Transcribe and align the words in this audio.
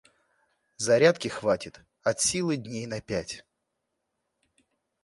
Зарядки 0.77 1.27
хватит 1.27 1.85
от 2.01 2.19
силы 2.21 2.55
дней 2.57 2.87
на 2.87 3.01
пять. 3.01 3.45